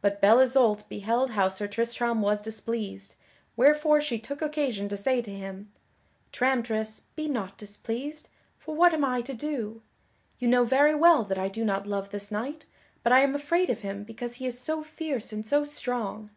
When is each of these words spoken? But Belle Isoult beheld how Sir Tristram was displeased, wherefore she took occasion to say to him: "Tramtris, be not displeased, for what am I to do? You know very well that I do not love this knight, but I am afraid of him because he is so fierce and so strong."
But 0.00 0.22
Belle 0.22 0.38
Isoult 0.40 0.88
beheld 0.88 1.32
how 1.32 1.50
Sir 1.50 1.68
Tristram 1.68 2.22
was 2.22 2.40
displeased, 2.40 3.14
wherefore 3.58 4.00
she 4.00 4.18
took 4.18 4.40
occasion 4.40 4.88
to 4.88 4.96
say 4.96 5.20
to 5.20 5.30
him: 5.30 5.70
"Tramtris, 6.32 7.02
be 7.14 7.28
not 7.28 7.58
displeased, 7.58 8.30
for 8.58 8.74
what 8.74 8.94
am 8.94 9.04
I 9.04 9.20
to 9.20 9.34
do? 9.34 9.82
You 10.38 10.48
know 10.48 10.64
very 10.64 10.94
well 10.94 11.24
that 11.24 11.36
I 11.36 11.48
do 11.48 11.62
not 11.62 11.86
love 11.86 12.08
this 12.08 12.30
knight, 12.30 12.64
but 13.02 13.12
I 13.12 13.20
am 13.20 13.34
afraid 13.34 13.68
of 13.68 13.82
him 13.82 14.02
because 14.02 14.36
he 14.36 14.46
is 14.46 14.58
so 14.58 14.82
fierce 14.82 15.30
and 15.30 15.46
so 15.46 15.66
strong." 15.66 16.30